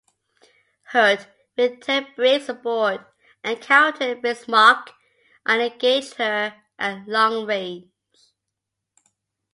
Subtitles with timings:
[0.93, 3.05] "Hood", with Ted Briggs aboard,
[3.43, 4.93] encountered "Bismarck"
[5.45, 7.91] and engaged her at long range.